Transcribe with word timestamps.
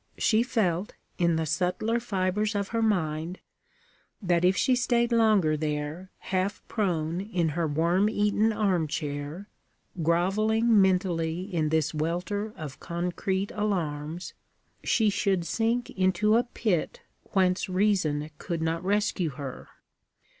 She 0.17 0.41
felt, 0.41 0.95
in 1.19 1.35
the 1.35 1.45
subtler 1.45 1.99
fibres 1.99 2.55
of 2.55 2.69
her 2.69 2.81
mind, 2.81 3.39
that 4.19 4.43
if 4.43 4.57
she 4.57 4.75
stayed 4.75 5.11
longer 5.11 5.55
there 5.55 6.09
half 6.17 6.67
prone 6.67 7.21
in 7.21 7.49
her 7.49 7.67
worm 7.67 8.09
eaten 8.09 8.51
arm 8.51 8.87
chair, 8.87 9.47
groveling 10.01 10.81
mentally 10.81 11.41
in 11.53 11.69
this 11.69 11.93
welter 11.93 12.51
of 12.57 12.79
concrete 12.79 13.51
alarms, 13.51 14.33
she 14.83 15.11
should 15.11 15.45
sink 15.45 15.91
into 15.91 16.35
a 16.35 16.45
pit 16.45 17.01
whence 17.33 17.69
reason 17.69 18.27
could 18.39 18.63
not 18.63 18.83
rescue 18.83 19.29
her. 19.29 19.67